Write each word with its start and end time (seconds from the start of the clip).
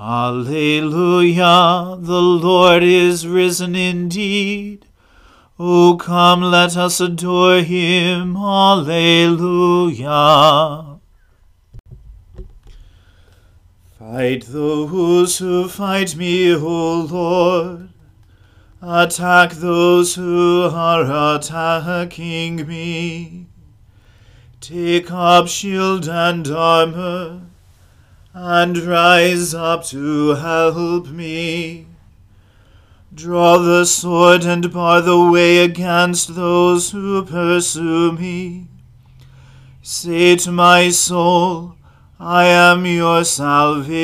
Alleluia, 0.00 1.96
the 1.98 2.22
Lord 2.22 2.84
is 2.84 3.26
risen 3.26 3.74
indeed. 3.74 4.86
O 5.58 5.96
come, 5.96 6.40
let 6.40 6.76
us 6.76 7.00
adore 7.00 7.62
him. 7.62 8.36
Alleluia. 8.36 9.40
Fight 13.98 14.44
those 14.46 15.38
who 15.38 15.66
fight 15.68 16.14
me, 16.14 16.54
O 16.54 17.00
Lord. 17.00 17.88
Attack 18.80 19.54
those 19.54 20.14
who 20.14 20.70
are 20.72 21.34
attacking 21.34 22.68
me. 22.68 23.46
Take 24.60 25.10
up 25.10 25.48
shield 25.48 26.08
and 26.08 26.46
armor 26.46 27.48
and 28.40 28.78
rise 28.78 29.52
up 29.52 29.82
to 29.82 30.28
help 30.36 31.08
me. 31.08 31.84
Draw 33.12 33.58
the 33.58 33.84
sword 33.84 34.44
and 34.44 34.72
bar 34.72 35.00
the 35.00 35.28
way 35.28 35.58
against 35.58 36.36
those 36.36 36.92
who 36.92 37.24
pursue 37.24 38.12
me. 38.12 38.68
Say 39.82 40.36
to 40.36 40.52
my 40.52 40.90
soul, 40.90 41.74
I 42.20 42.44
am 42.44 42.86
your 42.86 43.24
salvation. 43.24 43.96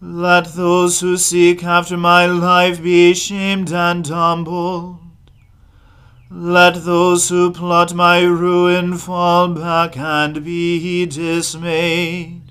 Let 0.00 0.54
those 0.54 0.98
who 0.98 1.16
seek 1.16 1.62
after 1.62 1.96
my 1.96 2.26
life 2.26 2.82
be 2.82 3.14
shamed 3.14 3.70
and 3.72 4.04
humbled. 4.04 4.99
Let 6.32 6.84
those 6.84 7.28
who 7.28 7.50
plot 7.50 7.92
my 7.92 8.22
ruin 8.22 8.96
fall 8.96 9.48
back 9.48 9.96
and 9.96 10.44
be 10.44 11.04
dismayed. 11.04 12.42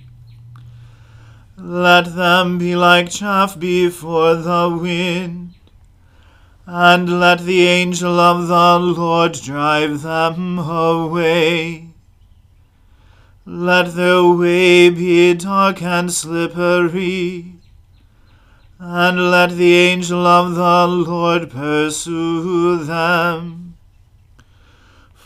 Let 1.58 2.14
them 2.14 2.58
be 2.58 2.76
like 2.76 3.10
chaff 3.10 3.58
before 3.58 4.36
the 4.36 4.78
wind, 4.82 5.54
and 6.66 7.22
let 7.22 7.40
the 7.40 7.66
angel 7.68 8.20
of 8.20 8.50
the 8.50 8.80
Lord 8.80 9.34
drive 9.34 10.02
them 10.02 10.60
away. 10.60 11.88
Let 13.46 13.96
their 13.96 14.24
way 14.24 14.90
be 14.90 15.34
dark 15.36 15.82
and 15.82 16.12
slippery, 16.12 17.54
and 18.78 19.32
let 19.32 19.52
the 19.52 19.74
angel 19.74 20.28
of 20.28 20.56
the 20.56 20.86
Lord 20.86 21.50
pursue 21.50 22.84
them. 22.84 23.69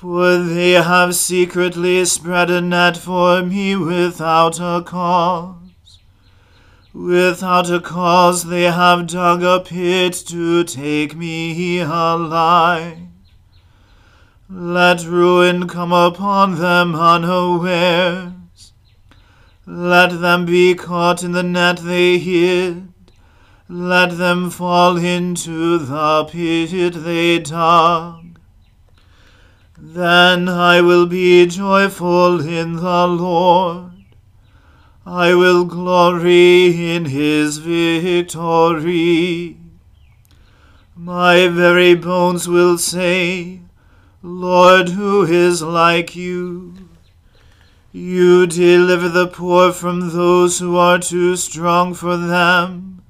For 0.04 0.38
they 0.38 0.72
have 0.72 1.16
secretly 1.16 2.04
spread 2.04 2.50
a 2.50 2.60
net 2.60 2.98
for 2.98 3.42
me 3.42 3.78
without 3.78 4.60
a 4.60 4.84
cause. 4.86 6.00
Without 6.94 7.72
a 7.72 7.80
cause 7.80 8.44
they 8.44 8.64
have 8.64 9.08
dug 9.08 9.44
a 9.44 9.62
pit 9.62 10.12
to 10.28 10.66
take 10.66 11.16
me 11.16 11.80
alive. 11.80 12.98
Let 14.50 15.06
ruin 15.06 15.70
come 15.70 15.94
upon 15.94 16.60
them 16.60 16.96
unawares. 16.96 18.74
Let 19.66 20.20
them 20.20 20.46
be 20.46 20.76
caught 20.76 21.24
in 21.24 21.32
the 21.32 21.44
net 21.44 21.78
they 21.78 22.18
hid. 22.18 22.90
Let 23.70 24.18
them 24.18 24.50
fall 24.50 24.98
into 24.98 25.78
the 25.78 26.26
pit 26.26 26.94
they 27.06 27.40
dug. 27.40 28.23
Then 29.86 30.48
I 30.48 30.80
will 30.80 31.08
be 31.08 31.46
joyful 31.46 32.40
in 32.40 32.78
the 32.78 33.06
Lord. 33.06 33.92
I 35.06 35.36
will 35.36 35.66
glory 35.66 36.96
in 36.96 37.04
his 37.04 37.58
victory. 37.58 39.58
My 40.96 41.50
very 41.50 41.96
bones 41.96 42.48
will 42.48 42.78
say, 42.78 43.60
Lord, 44.22 44.88
who 44.88 45.24
is 45.24 45.62
like 45.62 46.16
you? 46.16 46.76
You 47.92 48.48
deliver 48.48 49.10
the 49.10 49.28
poor 49.28 49.74
from 49.74 50.12
those 50.12 50.60
who 50.60 50.78
are 50.78 50.98
too 50.98 51.36
strong 51.36 51.94
for 51.94 52.16
them, 52.16 53.04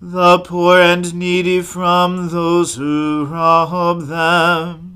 the 0.00 0.40
poor 0.40 0.80
and 0.80 1.14
needy 1.14 1.62
from 1.62 2.30
those 2.30 2.74
who 2.74 3.24
rob 3.30 4.08
them. 4.08 4.91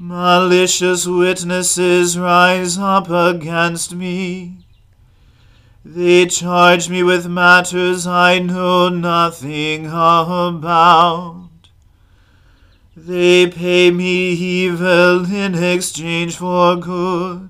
Malicious 0.00 1.08
witnesses 1.08 2.16
rise 2.16 2.78
up 2.78 3.10
against 3.10 3.96
me. 3.96 4.58
They 5.84 6.26
charge 6.26 6.88
me 6.88 7.02
with 7.02 7.26
matters 7.26 8.06
I 8.06 8.38
know 8.38 8.88
nothing 8.90 9.86
about. 9.86 11.48
They 12.96 13.48
pay 13.48 13.90
me 13.90 14.34
evil 14.34 15.24
in 15.34 15.56
exchange 15.56 16.36
for 16.36 16.76
good. 16.76 17.48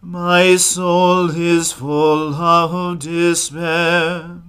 My 0.00 0.56
soul 0.56 1.28
is 1.28 1.70
full 1.70 2.34
of 2.34 2.98
despair. 2.98 4.40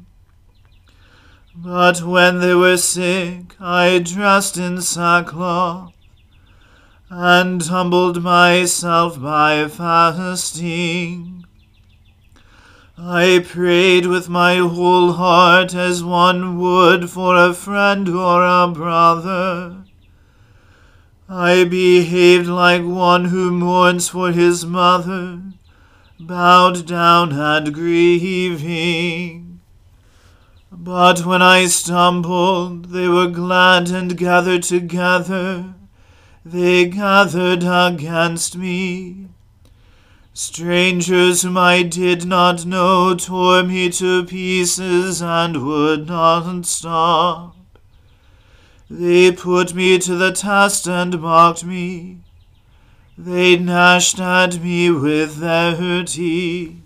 But 1.54 2.02
when 2.02 2.40
they 2.40 2.56
were 2.56 2.78
sick, 2.78 3.60
I 3.60 4.00
dressed 4.00 4.58
in 4.58 4.82
sackcloth 4.82 5.92
and 7.10 7.62
humbled 7.64 8.22
myself 8.22 9.22
by 9.22 9.68
fasting. 9.68 11.46
I 12.98 13.46
prayed 13.48 14.08
with 14.08 14.28
my 14.28 14.58
whole 14.58 15.14
heart 15.14 15.74
as 15.74 16.04
one 16.04 16.60
would 16.60 17.10
for 17.10 17.38
a 17.38 17.54
friend 17.54 18.10
or 18.10 18.44
a 18.44 18.68
brother. 18.68 19.84
I 21.30 21.64
behaved 21.64 22.48
like 22.48 22.84
one 22.84 23.26
who 23.26 23.52
mourns 23.52 24.10
for 24.10 24.32
his 24.32 24.66
mother, 24.66 25.42
bowed 26.20 26.86
down 26.86 27.32
and 27.34 27.74
grieving. 27.74 29.62
But 30.72 31.26
when 31.26 31.42
I 31.42 31.68
stumbled, 31.68 32.92
they 32.92 33.08
were 33.08 33.28
glad 33.28 33.90
and 33.90 34.18
gathered 34.18 34.64
together. 34.64 35.76
They 36.50 36.86
gathered 36.86 37.66
against 37.66 38.56
me. 38.56 39.28
Strangers 40.34 41.42
whom 41.42 41.58
I 41.58 41.84
did 41.84 42.26
not 42.26 42.66
know 42.66 43.16
tore 43.16 43.64
me 43.64 43.90
to 43.90 44.24
pieces 44.24 45.22
and 45.22 45.66
would 45.66 46.08
not 46.08 46.66
stop. 46.66 47.54
They 48.90 49.34
put 49.34 49.74
me 49.74 50.00
to 50.00 50.16
the 50.16 50.32
test 50.32 50.88
and 50.88 51.20
mocked 51.20 51.66
me. 51.66 52.20
They 53.18 53.58
gnashed 53.58 54.22
at 54.22 54.64
me 54.64 54.90
with 54.90 55.40
their 55.40 56.06
teeth. 56.06 56.78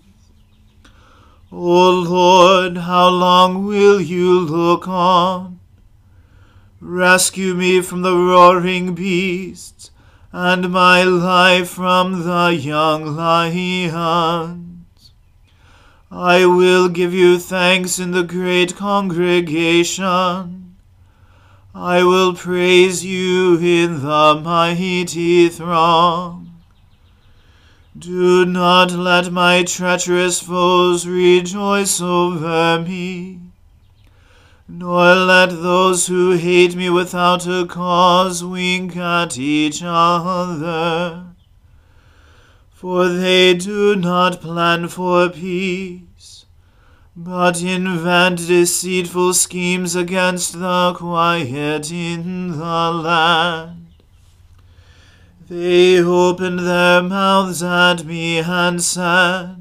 O 1.52 1.88
Lord, 1.88 2.78
how 2.78 3.10
long 3.10 3.64
will 3.64 4.00
you 4.00 4.40
look 4.40 4.88
on? 4.88 5.60
Rescue 6.84 7.54
me 7.54 7.80
from 7.80 8.02
the 8.02 8.16
roaring 8.16 8.92
beasts, 8.92 9.92
and 10.32 10.72
my 10.72 11.04
life 11.04 11.68
from 11.68 12.24
the 12.24 12.48
young 12.48 13.14
lions. 13.14 15.12
I 16.10 16.44
will 16.44 16.88
give 16.88 17.14
you 17.14 17.38
thanks 17.38 18.00
in 18.00 18.10
the 18.10 18.24
great 18.24 18.74
congregation. 18.74 20.74
I 21.72 22.02
will 22.02 22.34
praise 22.34 23.04
you 23.04 23.58
in 23.58 24.02
the 24.02 24.40
mighty 24.42 25.48
throng. 25.50 26.50
Do 27.96 28.44
not 28.44 28.90
let 28.90 29.30
my 29.30 29.62
treacherous 29.62 30.40
foes 30.40 31.06
rejoice 31.06 32.00
over 32.00 32.80
me, 32.80 33.41
nor 34.72 35.14
let 35.14 35.50
those 35.50 36.06
who 36.06 36.30
hate 36.32 36.74
me 36.74 36.88
without 36.88 37.46
a 37.46 37.66
cause 37.66 38.42
wink 38.42 38.96
at 38.96 39.38
each 39.38 39.82
other. 39.84 41.26
For 42.72 43.08
they 43.08 43.54
do 43.54 43.94
not 43.94 44.40
plan 44.40 44.88
for 44.88 45.28
peace 45.28 46.02
but 47.14 47.62
invent 47.62 48.38
deceitful 48.46 49.34
schemes 49.34 49.94
against 49.94 50.58
the 50.58 50.94
quiet 50.94 51.92
in 51.92 52.52
the 52.52 52.90
land. 52.90 53.86
They 55.48 56.02
opened 56.02 56.60
their 56.60 57.02
mouths 57.02 57.62
at 57.62 58.06
me 58.06 58.38
and 58.38 58.82
said, 58.82 59.56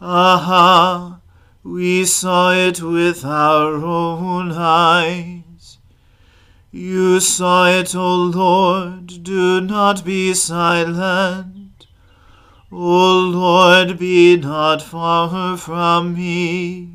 Aha, 0.00 1.11
we 1.64 2.04
saw 2.04 2.52
it 2.52 2.82
with 2.82 3.24
our 3.24 3.74
own 3.74 4.50
eyes. 4.52 5.78
You 6.72 7.20
saw 7.20 7.68
it, 7.68 7.94
O 7.94 8.16
Lord, 8.16 9.22
do 9.22 9.60
not 9.60 10.04
be 10.04 10.34
silent. 10.34 11.86
O 12.72 13.18
Lord, 13.18 13.98
be 13.98 14.36
not 14.38 14.82
far 14.82 15.56
from 15.56 16.14
me. 16.14 16.88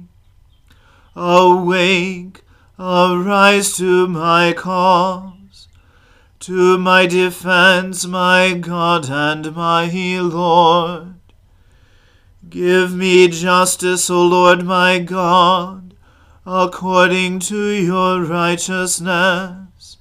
Awake, 1.16 2.42
arise 2.78 3.78
to 3.78 4.08
my 4.08 4.52
cause, 4.52 5.68
to 6.40 6.78
my 6.78 7.06
defense, 7.06 8.06
my 8.06 8.54
God 8.54 9.10
and 9.10 9.56
my 9.56 9.86
Lord. 10.20 11.17
Give 12.50 12.96
me 12.96 13.28
justice, 13.28 14.10
O 14.10 14.26
Lord 14.26 14.64
my 14.64 15.00
God, 15.00 15.94
according 16.46 17.40
to 17.40 17.72
your 17.72 18.24
righteousness. 18.24 19.98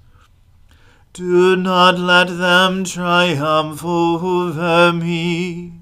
Do 1.13 1.57
not 1.57 1.99
let 1.99 2.29
them 2.29 2.85
triumph 2.85 3.85
over 3.85 4.93
me. 4.93 5.81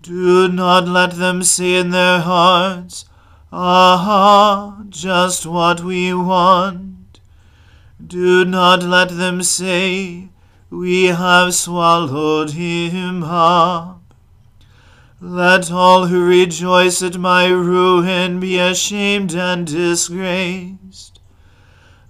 Do 0.00 0.48
not 0.48 0.88
let 0.88 1.12
them 1.12 1.42
say 1.42 1.74
in 1.74 1.90
their 1.90 2.20
hearts, 2.20 3.04
Aha, 3.52 4.84
just 4.88 5.44
what 5.44 5.82
we 5.82 6.14
want. 6.14 7.20
Do 8.04 8.44
not 8.44 8.82
let 8.82 9.10
them 9.10 9.42
say, 9.42 10.28
We 10.70 11.06
have 11.06 11.54
swallowed 11.54 12.50
him 12.52 13.22
up. 13.22 14.01
Let 15.24 15.70
all 15.70 16.08
who 16.08 16.26
rejoice 16.26 17.00
at 17.00 17.16
my 17.16 17.46
ruin 17.46 18.40
be 18.40 18.58
ashamed 18.58 19.32
and 19.36 19.64
disgraced. 19.64 21.20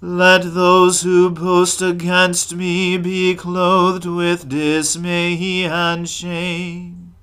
Let 0.00 0.54
those 0.54 1.02
who 1.02 1.28
boast 1.28 1.82
against 1.82 2.54
me 2.54 2.96
be 2.96 3.34
clothed 3.34 4.06
with 4.06 4.48
dismay 4.48 5.64
and 5.64 6.08
shame. 6.08 7.14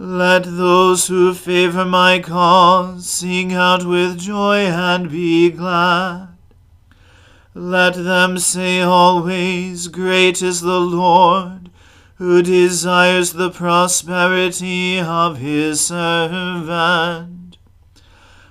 Let 0.00 0.42
those 0.42 1.06
who 1.06 1.32
favor 1.32 1.84
my 1.84 2.18
cause 2.18 3.08
sing 3.08 3.52
out 3.52 3.84
with 3.86 4.18
joy 4.18 4.66
and 4.66 5.08
be 5.08 5.48
glad. 5.50 6.30
Let 7.54 7.94
them 7.94 8.36
say 8.40 8.80
always, 8.80 9.86
Great 9.86 10.42
is 10.42 10.60
the 10.60 10.80
Lord, 10.80 11.65
who 12.16 12.42
desires 12.42 13.32
the 13.32 13.50
prosperity 13.50 14.98
of 14.98 15.38
his 15.38 15.80
servant 15.80 17.36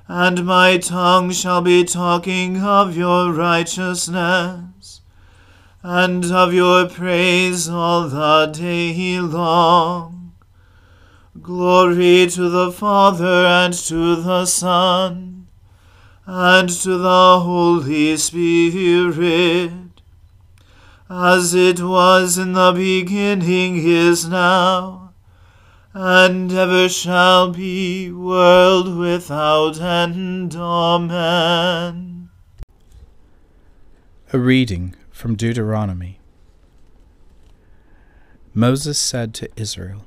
and 0.08 0.46
my 0.46 0.78
tongue 0.78 1.32
shall 1.32 1.62
be 1.62 1.84
talking 1.84 2.62
of 2.62 2.96
your 2.96 3.34
righteousness 3.34 5.02
and 5.82 6.26
of 6.26 6.54
your 6.54 6.88
praise 6.88 7.68
all 7.68 8.08
the 8.08 8.52
day 8.54 9.20
long. 9.20 10.34
Glory 11.42 12.28
to 12.28 12.50
the 12.50 12.72
Father 12.72 13.46
and 13.46 13.74
to 13.74 14.16
the 14.16 14.46
Son 14.46 15.48
and 16.28 16.70
to 16.70 16.98
the 16.98 17.40
Holy 17.40 18.16
Spirit, 18.18 19.72
as 21.10 21.54
it 21.54 21.80
was 21.82 22.38
in 22.38 22.54
the 22.54 22.72
beginning 22.72 23.78
is 23.78 24.28
now 24.28 25.06
and 25.98 26.52
ever 26.52 26.90
shall 26.90 27.52
be, 27.52 28.12
world 28.12 28.98
without 28.98 29.80
end. 29.80 30.54
Amen. 30.54 32.30
A 34.34 34.38
reading 34.38 34.94
from 35.10 35.36
Deuteronomy. 35.36 36.20
Moses 38.54 39.00
said 39.00 39.34
to 39.36 39.50
Israel, 39.56 40.04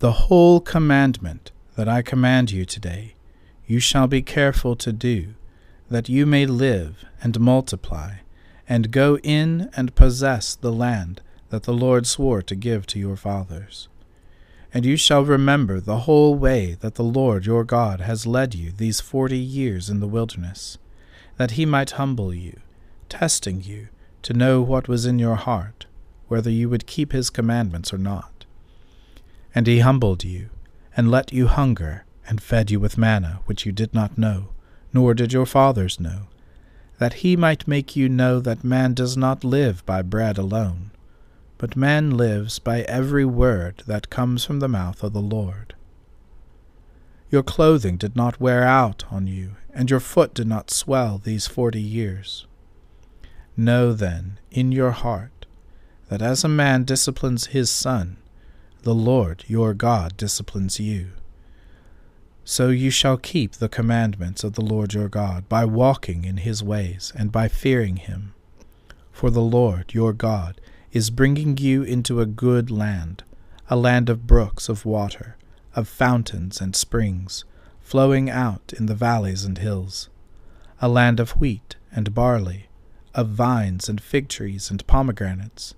The 0.00 0.12
whole 0.12 0.60
commandment 0.60 1.50
that 1.76 1.88
I 1.88 2.02
command 2.02 2.50
you 2.50 2.66
today, 2.66 3.14
you 3.66 3.80
shall 3.80 4.06
be 4.06 4.20
careful 4.20 4.76
to 4.76 4.92
do, 4.92 5.34
that 5.88 6.10
you 6.10 6.26
may 6.26 6.44
live 6.44 7.06
and 7.22 7.40
multiply, 7.40 8.16
and 8.68 8.90
go 8.90 9.18
in 9.18 9.70
and 9.76 9.94
possess 9.94 10.54
the 10.54 10.72
land 10.72 11.20
that 11.50 11.62
the 11.62 11.72
Lord 11.72 12.06
swore 12.06 12.42
to 12.42 12.54
give 12.54 12.86
to 12.88 12.98
your 12.98 13.16
fathers. 13.16 13.88
And 14.74 14.84
you 14.84 14.96
shall 14.96 15.24
remember 15.24 15.80
the 15.80 16.00
whole 16.00 16.34
way 16.34 16.76
that 16.80 16.96
the 16.96 17.04
Lord 17.04 17.46
your 17.46 17.64
God 17.64 18.00
has 18.00 18.26
led 18.26 18.54
you 18.54 18.72
these 18.72 19.00
forty 19.00 19.38
years 19.38 19.88
in 19.88 20.00
the 20.00 20.08
wilderness, 20.08 20.78
that 21.36 21.52
he 21.52 21.64
might 21.64 21.92
humble 21.92 22.34
you, 22.34 22.58
testing 23.08 23.62
you, 23.62 23.88
to 24.22 24.34
know 24.34 24.60
what 24.60 24.88
was 24.88 25.06
in 25.06 25.18
your 25.18 25.36
heart, 25.36 25.86
whether 26.28 26.50
you 26.50 26.68
would 26.68 26.86
keep 26.86 27.12
his 27.12 27.30
commandments 27.30 27.94
or 27.94 27.98
not. 27.98 28.44
And 29.54 29.66
he 29.66 29.78
humbled 29.78 30.24
you, 30.24 30.50
and 30.96 31.10
let 31.10 31.32
you 31.32 31.46
hunger, 31.46 32.04
and 32.26 32.42
fed 32.42 32.70
you 32.70 32.80
with 32.80 32.98
manna 32.98 33.40
which 33.46 33.64
you 33.64 33.70
did 33.72 33.94
not 33.94 34.18
know, 34.18 34.48
nor 34.92 35.14
did 35.14 35.32
your 35.32 35.46
fathers 35.46 36.00
know, 36.00 36.22
that 36.98 37.14
he 37.14 37.36
might 37.36 37.68
make 37.68 37.94
you 37.94 38.08
know 38.08 38.40
that 38.40 38.64
man 38.64 38.94
does 38.94 39.16
not 39.16 39.44
live 39.44 39.84
by 39.84 40.02
bread 40.02 40.38
alone, 40.38 40.90
but 41.58 41.76
man 41.76 42.16
lives 42.16 42.58
by 42.58 42.82
every 42.82 43.24
word 43.24 43.82
that 43.86 44.10
comes 44.10 44.44
from 44.44 44.60
the 44.60 44.68
mouth 44.68 45.02
of 45.02 45.12
the 45.12 45.20
Lord. 45.20 45.74
Your 47.30 47.42
clothing 47.42 47.96
did 47.96 48.14
not 48.16 48.40
wear 48.40 48.62
out 48.62 49.04
on 49.10 49.26
you, 49.26 49.56
and 49.74 49.90
your 49.90 50.00
foot 50.00 50.32
did 50.32 50.46
not 50.46 50.70
swell 50.70 51.18
these 51.18 51.46
forty 51.46 51.80
years. 51.80 52.46
Know 53.56 53.92
then 53.92 54.38
in 54.50 54.72
your 54.72 54.92
heart 54.92 55.46
that 56.08 56.22
as 56.22 56.44
a 56.44 56.48
man 56.48 56.84
disciplines 56.84 57.48
his 57.48 57.70
son, 57.70 58.16
the 58.82 58.94
Lord 58.94 59.44
your 59.48 59.74
God 59.74 60.16
disciplines 60.16 60.78
you. 60.78 61.08
So 62.48 62.68
you 62.68 62.90
shall 62.90 63.16
keep 63.16 63.54
the 63.54 63.68
commandments 63.68 64.44
of 64.44 64.52
the 64.52 64.62
Lord 64.62 64.94
your 64.94 65.08
God 65.08 65.48
by 65.48 65.64
walking 65.64 66.24
in 66.24 66.36
his 66.36 66.62
ways 66.62 67.12
and 67.16 67.32
by 67.32 67.48
fearing 67.48 67.96
him. 67.96 68.34
For 69.10 69.30
the 69.30 69.42
Lord 69.42 69.92
your 69.92 70.12
God 70.12 70.60
is 70.92 71.10
bringing 71.10 71.58
you 71.58 71.82
into 71.82 72.20
a 72.20 72.24
good 72.24 72.70
land, 72.70 73.24
a 73.68 73.74
land 73.74 74.08
of 74.08 74.28
brooks 74.28 74.68
of 74.68 74.86
water, 74.86 75.36
of 75.74 75.88
fountains 75.88 76.60
and 76.60 76.76
springs, 76.76 77.44
flowing 77.80 78.30
out 78.30 78.72
in 78.78 78.86
the 78.86 78.94
valleys 78.94 79.44
and 79.44 79.58
hills, 79.58 80.08
a 80.80 80.88
land 80.88 81.18
of 81.18 81.32
wheat 81.32 81.74
and 81.90 82.14
barley, 82.14 82.68
of 83.12 83.30
vines 83.30 83.88
and 83.88 84.00
fig 84.00 84.28
trees 84.28 84.70
and 84.70 84.86
pomegranates, 84.86 85.74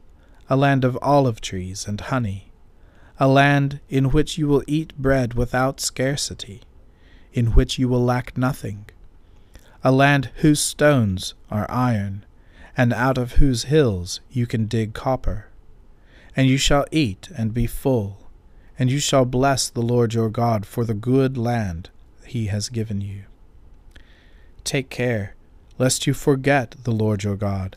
a 0.50 0.56
land 0.56 0.84
of 0.84 0.98
olive 1.00 1.40
trees 1.40 1.88
and 1.88 1.98
honey 2.02 2.47
a 3.20 3.26
land 3.26 3.80
in 3.88 4.10
which 4.10 4.38
you 4.38 4.46
will 4.46 4.62
eat 4.66 4.96
bread 4.96 5.34
without 5.34 5.80
scarcity, 5.80 6.62
in 7.32 7.46
which 7.48 7.78
you 7.78 7.88
will 7.88 8.04
lack 8.04 8.36
nothing, 8.36 8.86
a 9.82 9.90
land 9.90 10.30
whose 10.36 10.60
stones 10.60 11.34
are 11.50 11.66
iron, 11.68 12.24
and 12.76 12.92
out 12.92 13.18
of 13.18 13.32
whose 13.32 13.64
hills 13.64 14.20
you 14.30 14.46
can 14.46 14.66
dig 14.66 14.94
copper. 14.94 15.46
And 16.36 16.46
you 16.46 16.56
shall 16.56 16.86
eat 16.92 17.28
and 17.36 17.52
be 17.52 17.66
full, 17.66 18.18
and 18.78 18.90
you 18.90 19.00
shall 19.00 19.24
bless 19.24 19.68
the 19.68 19.82
Lord 19.82 20.14
your 20.14 20.30
God 20.30 20.64
for 20.64 20.84
the 20.84 20.94
good 20.94 21.36
land 21.36 21.90
he 22.24 22.46
has 22.46 22.68
given 22.68 23.00
you. 23.00 23.24
Take 24.62 24.90
care, 24.90 25.34
lest 25.76 26.06
you 26.06 26.14
forget 26.14 26.76
the 26.84 26.92
Lord 26.92 27.24
your 27.24 27.36
God 27.36 27.76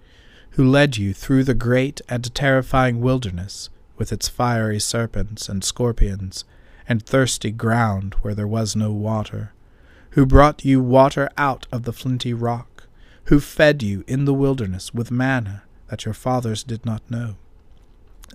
who 0.51 0.69
led 0.69 0.97
you 0.97 1.13
through 1.13 1.43
the 1.43 1.53
great 1.53 2.01
and 2.09 2.33
terrifying 2.35 2.99
wilderness, 2.99 3.69
with 3.97 4.11
its 4.11 4.27
fiery 4.27 4.79
serpents 4.79 5.47
and 5.47 5.63
scorpions, 5.63 6.43
and 6.89 7.05
thirsty 7.05 7.51
ground 7.51 8.15
where 8.21 8.35
there 8.35 8.47
was 8.47 8.75
no 8.75 8.91
water, 8.91 9.53
who 10.11 10.25
brought 10.25 10.65
you 10.65 10.81
water 10.81 11.29
out 11.37 11.67
of 11.71 11.83
the 11.83 11.93
flinty 11.93 12.33
rock, 12.33 12.87
who 13.25 13.39
fed 13.39 13.81
you 13.81 14.03
in 14.07 14.25
the 14.25 14.33
wilderness 14.33 14.93
with 14.93 15.09
manna 15.09 15.63
that 15.87 16.03
your 16.03 16.13
fathers 16.13 16.63
did 16.63 16.85
not 16.85 17.09
know, 17.09 17.35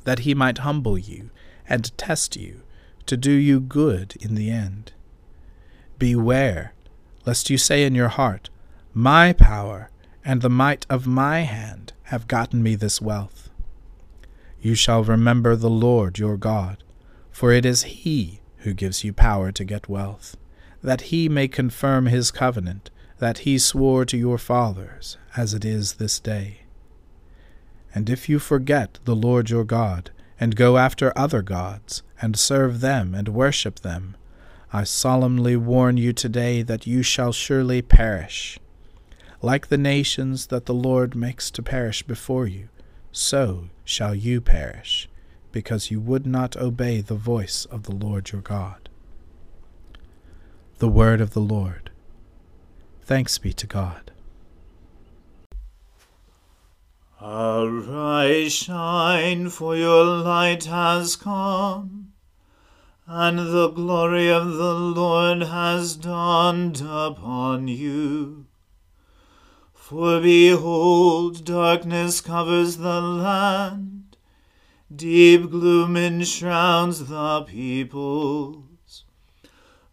that 0.05 0.21
he 0.21 0.35
might 0.35 0.59
humble 0.59 0.97
you 0.97 1.31
and 1.69 1.97
test 1.99 2.37
you, 2.37 2.63
to 3.05 3.17
do 3.17 3.31
you 3.31 3.61
good 3.61 4.17
in 4.21 4.35
the 4.35 4.51
end. 4.51 4.93
Beware, 5.99 6.73
lest 7.27 7.51
you 7.51 7.59
say 7.59 7.85
in 7.85 7.95
your 7.95 8.09
heart, 8.09 8.49
My 8.95 9.35
power 9.35 9.91
and 10.25 10.41
the 10.41 10.49
might 10.49 10.87
of 10.89 11.07
my 11.07 11.41
hand 11.41 11.93
have 12.07 12.29
gotten 12.29 12.63
me 12.63 12.77
this 12.77 13.01
wealth. 13.01 13.51
You 14.61 14.77
shall 14.77 15.03
remember 15.03 15.57
the 15.57 15.71
Lord 15.71 16.21
your 16.21 16.37
God, 16.37 16.85
for 17.33 17.53
it 17.53 17.67
is 17.67 17.83
He 17.83 18.41
who 18.59 18.75
gives 18.75 19.03
you 19.03 19.13
power 19.13 19.51
to 19.51 19.65
get 19.65 19.89
wealth, 19.89 20.37
that 20.83 21.13
He 21.13 21.29
may 21.29 21.49
confirm 21.49 22.07
His 22.07 22.31
covenant 22.31 22.91
that 23.19 23.39
He 23.39 23.59
swore 23.59 24.05
to 24.05 24.17
your 24.17 24.39
fathers, 24.39 25.19
as 25.37 25.53
it 25.53 25.65
is 25.65 25.95
this 25.95 26.21
day. 26.21 26.61
And 27.93 28.09
if 28.09 28.29
you 28.29 28.39
forget 28.39 29.01
the 29.05 29.17
Lord 29.17 29.51
your 29.51 29.65
God, 29.65 30.11
and 30.39 30.55
go 30.55 30.77
after 30.77 31.13
other 31.19 31.43
gods, 31.43 32.05
and 32.23 32.39
serve 32.39 32.81
them 32.81 33.15
and 33.15 33.29
worship 33.29 33.81
them, 33.81 34.17
I 34.73 34.85
solemnly 34.85 35.57
warn 35.57 35.97
you 35.97 36.13
today 36.13 36.63
that 36.63 36.87
you 36.87 37.03
shall 37.03 37.33
surely 37.33 37.83
perish 37.83 38.61
like 39.47 39.69
the 39.69 39.79
nations 39.79 40.49
that 40.49 40.67
the 40.67 40.75
Lord 40.75 41.15
makes 41.15 41.53
to 41.53 41.63
perish 41.63 42.03
before 42.03 42.49
you, 42.49 42.69
so 43.13 43.69
shall 43.85 44.13
you 44.13 44.41
perish, 44.41 45.09
because 45.53 45.89
you 45.89 46.01
would 46.01 46.27
not 46.27 46.57
obey 46.57 47.01
the 47.01 47.15
voice 47.15 47.65
of 47.67 47.85
the 47.85 47.95
Lord 47.95 48.33
your 48.33 48.41
God. 48.41 48.89
The 50.79 50.89
Word 50.89 51.21
of 51.21 51.31
the 51.31 51.47
Lord. 51.57 51.91
Thanks 53.03 53.39
be 53.39 53.53
to 53.53 53.69
God. 53.69 54.11
Arise, 57.23 58.53
shine, 58.53 59.49
for 59.51 59.77
your 59.77 60.05
light 60.05 60.65
has 60.65 61.15
come, 61.15 62.09
and 63.07 63.39
the 63.39 63.69
glory 63.69 64.29
of 64.29 64.55
the 64.55 64.75
Lord 64.75 65.45
has 65.45 65.95
dawned 65.95 66.83
upon 66.85 67.69
you. 67.69 68.46
For 69.89 70.21
behold, 70.21 71.45
darkness 71.45 72.21
covers 72.21 72.79
the 72.79 73.01
land, 73.01 74.17
deep 74.93 75.49
gloom 75.49 75.97
enshrouds 75.97 77.07
the 77.07 77.43
peoples. 77.43 79.05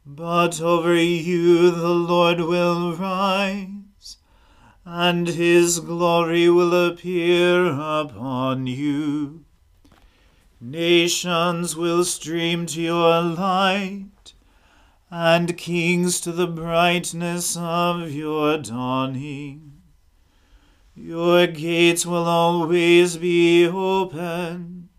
But 0.03 0.59
over 0.59 0.95
you 0.95 1.69
the 1.69 1.93
Lord 1.93 2.39
will 2.39 2.95
rise, 2.95 4.17
and 4.83 5.27
his 5.27 5.79
glory 5.79 6.49
will 6.49 6.87
appear 6.87 7.67
upon 7.67 8.65
you. 8.65 9.45
Nations 10.59 11.75
will 11.75 12.03
stream 12.03 12.65
to 12.65 12.81
your 12.81 13.21
light, 13.21 14.33
and 15.11 15.55
kings 15.55 16.19
to 16.21 16.31
the 16.31 16.47
brightness 16.47 17.55
of 17.55 18.09
your 18.11 18.57
dawning. 18.57 19.62
Your 20.95 21.47
gates 21.47 22.05
will 22.05 22.25
always 22.25 23.17
be 23.17 23.67
open. 23.67 24.89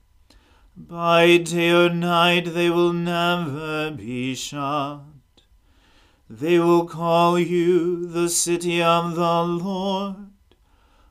By 0.76 1.36
day 1.36 1.70
or 1.70 1.88
night 1.88 2.52
they 2.52 2.68
will 2.68 2.92
never 2.92 3.92
be 3.92 4.34
shut. 4.34 5.02
They 6.28 6.58
will 6.58 6.86
call 6.86 7.38
you 7.38 8.06
the 8.06 8.28
city 8.28 8.82
of 8.82 9.14
the 9.14 9.42
Lord, 9.44 10.16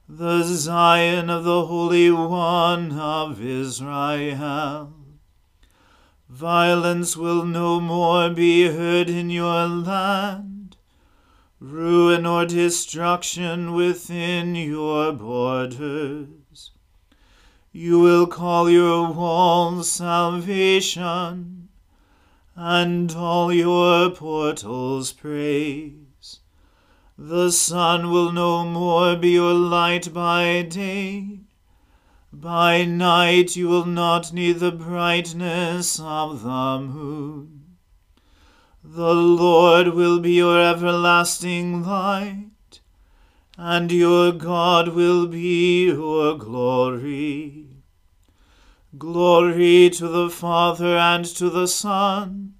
the 0.09 0.43
Zion 0.43 1.29
of 1.29 1.45
the 1.45 1.65
Holy 1.65 2.11
One 2.11 2.91
of 2.91 3.41
Israel. 3.41 4.93
Violence 6.27 7.15
will 7.15 7.45
no 7.45 7.79
more 7.79 8.29
be 8.29 8.67
heard 8.67 9.09
in 9.09 9.29
your 9.29 9.65
land 9.65 10.52
ruin 11.63 12.25
or 12.25 12.45
destruction 12.45 13.71
within 13.71 14.53
your 14.53 15.13
borders. 15.13 16.71
You 17.71 17.99
will 17.99 18.27
call 18.27 18.69
your 18.69 19.13
walls 19.13 19.89
salvation, 19.89 21.69
and 22.53 23.11
all 23.13 23.53
your 23.53 24.09
portals 24.09 25.13
praise. 25.13 26.41
The 27.17 27.49
sun 27.49 28.11
will 28.11 28.33
no 28.33 28.65
more 28.65 29.15
be 29.15 29.29
your 29.29 29.53
light 29.53 30.13
by 30.13 30.63
day, 30.63 31.39
By 32.33 32.83
night 32.83 33.55
you 33.55 33.69
will 33.69 33.85
not 33.85 34.33
need 34.33 34.59
the 34.59 34.71
brightness 34.71 35.99
of 35.99 36.41
the 36.41 36.79
moon. 36.79 37.62
The 38.83 39.13
Lord 39.13 39.89
will 39.89 40.19
be 40.19 40.33
your 40.33 40.61
everlasting 40.61 41.83
light, 41.83 42.81
and 43.57 43.91
your 43.91 44.31
God 44.31 44.89
will 44.89 45.27
be 45.27 45.85
your 45.85 46.37
glory. 46.37 47.67
Glory 48.97 49.89
to 49.91 50.07
the 50.07 50.29
Father 50.29 50.97
and 50.97 51.25
to 51.25 51.49
the 51.49 51.67
Son 51.67 52.55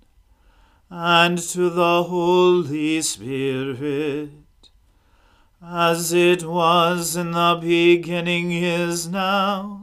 and 0.90 1.38
to 1.38 1.70
the 1.70 2.04
Holy 2.04 3.02
Spirit 3.02 4.32
as 5.66 6.12
it 6.12 6.44
was 6.44 7.16
in 7.16 7.32
the 7.32 7.58
beginning 7.62 8.52
is 8.52 9.08
now, 9.08 9.83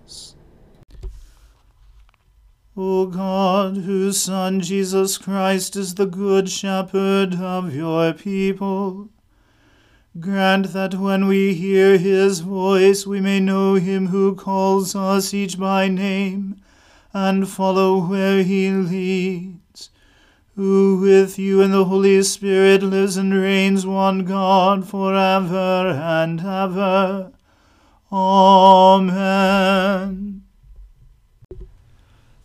O 2.77 3.05
God, 3.05 3.77
whose 3.77 4.21
Son 4.21 4.61
Jesus 4.61 5.17
Christ 5.17 5.75
is 5.75 5.95
the 5.95 6.05
Good 6.05 6.49
Shepherd 6.49 7.35
of 7.35 7.75
your 7.75 8.13
people, 8.13 9.09
grant 10.19 10.73
that 10.73 10.95
when 10.95 11.27
we 11.27 11.53
hear 11.53 11.97
his 11.97 12.39
voice 12.39 13.05
we 13.05 13.19
may 13.19 13.39
know 13.39 13.75
him 13.75 14.07
who 14.07 14.35
calls 14.35 14.95
us 14.95 15.33
each 15.33 15.59
by 15.59 15.89
name, 15.89 16.61
and 17.13 17.49
follow 17.49 17.97
where 17.97 18.41
he 18.41 18.71
leads 18.71 19.89
who 20.55 20.99
with 21.01 21.39
you 21.39 21.61
and 21.61 21.73
the 21.73 21.85
Holy 21.85 22.21
Spirit 22.23 22.83
lives 22.83 23.17
and 23.17 23.33
reigns 23.33 23.85
one 23.85 24.25
God 24.25 24.87
for 24.87 25.15
ever 25.15 25.89
and 25.89 26.39
ever. 26.39 27.31
Amen. 28.11 29.01